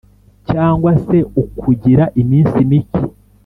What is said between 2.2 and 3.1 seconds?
iminsi mike